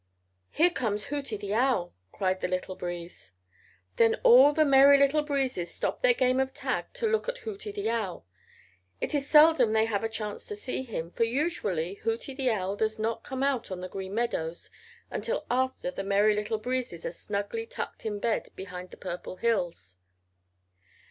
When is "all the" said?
4.23-4.65